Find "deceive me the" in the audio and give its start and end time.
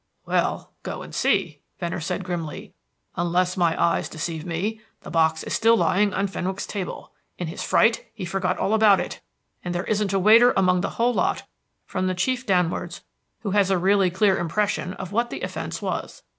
4.09-5.11